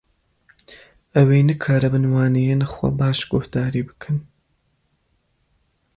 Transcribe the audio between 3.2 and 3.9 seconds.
guhdarî